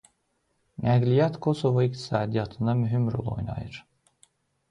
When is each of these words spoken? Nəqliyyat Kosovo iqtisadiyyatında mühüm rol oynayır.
Nəqliyyat 0.85 1.35
Kosovo 1.47 1.83
iqtisadiyyatında 1.87 2.73
mühüm 2.81 3.05
rol 3.17 3.27
oynayır. 3.35 3.77